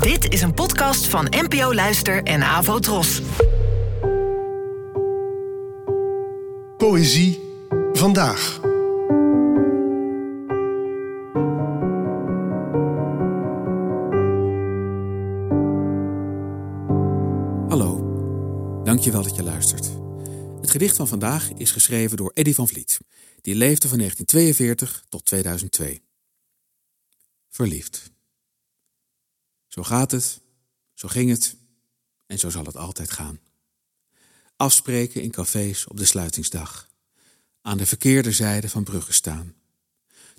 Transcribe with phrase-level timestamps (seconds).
[0.00, 3.22] Dit is een podcast van NPO Luister en Avo Tros.
[6.76, 7.40] Poëzie
[7.92, 8.60] vandaag.
[17.68, 18.00] Hallo,
[18.84, 19.90] dankjewel dat je luistert.
[20.60, 22.98] Het gedicht van vandaag is geschreven door Eddy van Vliet,
[23.40, 26.02] die leefde van 1942 tot 2002.
[27.48, 28.11] Verliefd.
[29.72, 30.40] Zo gaat het,
[30.94, 31.56] zo ging het
[32.26, 33.40] en zo zal het altijd gaan.
[34.56, 36.88] Afspreken in cafés op de sluitingsdag.
[37.62, 39.54] Aan de verkeerde zijde van bruggen staan.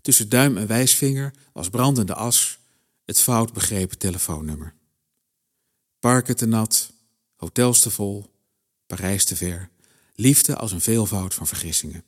[0.01, 2.59] Tussen duim en wijsvinger was brandende as
[3.05, 4.75] het fout begrepen telefoonnummer.
[5.99, 6.91] Parken te nat,
[7.35, 8.31] hotels te vol,
[8.85, 9.69] Parijs te ver,
[10.15, 12.03] liefde als een veelvoud van vergissingen.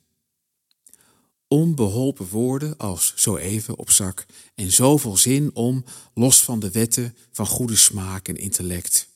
[1.48, 7.16] Onbeholpen woorden als zo even op zak en zoveel zin om, los van de wetten
[7.32, 9.08] van goede smaak en intellect,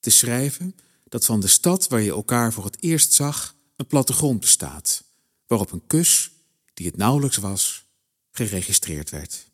[0.00, 0.76] te schrijven
[1.08, 5.04] dat van de stad waar je elkaar voor het eerst zag een plattegrond bestaat,
[5.46, 6.30] waarop een kus,
[6.74, 7.84] die het nauwelijks was,
[8.30, 9.48] geregistreerd werd.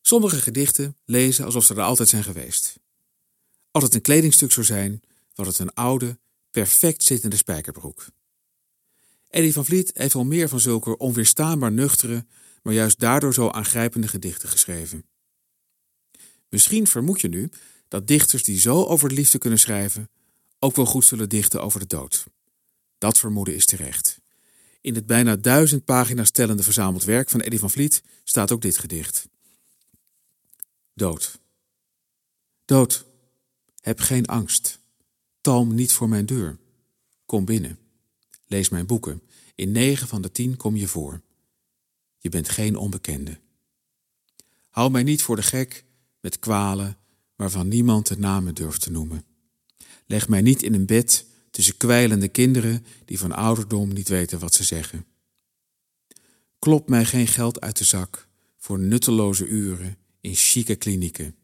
[0.00, 2.78] Sommige gedichten lezen alsof ze er altijd zijn geweest.
[3.70, 5.02] Als het een kledingstuk zou zijn,
[5.34, 6.18] was het een oude,
[6.50, 8.06] perfect zittende spijkerbroek.
[9.32, 12.26] Eddie van Vliet heeft al meer van zulke onweerstaanbaar nuchtere,
[12.62, 15.04] maar juist daardoor zo aangrijpende gedichten geschreven.
[16.48, 17.50] Misschien vermoed je nu
[17.88, 20.10] dat dichters die zo over de liefde kunnen schrijven,
[20.58, 22.24] ook wel goed zullen dichten over de dood.
[22.98, 24.20] Dat vermoeden is terecht.
[24.80, 28.78] In het bijna duizend pagina's tellende verzameld werk van Eddie van Vliet staat ook dit
[28.78, 29.28] gedicht.
[30.94, 31.38] Dood.
[32.64, 33.04] Dood.
[33.80, 34.78] Heb geen angst.
[35.40, 36.58] Talm niet voor mijn deur.
[37.26, 37.81] Kom binnen.
[38.52, 39.22] Lees mijn boeken.
[39.54, 41.22] In negen van de tien kom je voor.
[42.18, 43.40] Je bent geen onbekende.
[44.68, 45.84] Hou mij niet voor de gek
[46.20, 46.96] met kwalen
[47.36, 49.24] waarvan niemand de namen durft te noemen.
[50.06, 54.54] Leg mij niet in een bed tussen kwijlende kinderen die van ouderdom niet weten wat
[54.54, 55.06] ze zeggen.
[56.58, 61.36] Klop mij geen geld uit de zak voor nutteloze uren in chique klinieken.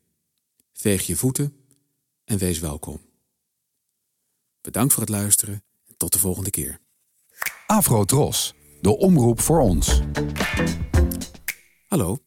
[0.72, 1.56] Veeg je voeten
[2.24, 3.00] en wees welkom.
[4.60, 6.80] Bedankt voor het luisteren en tot de volgende keer.
[7.70, 10.00] Afro Tros, de omroep voor ons.
[11.86, 12.18] Hallo,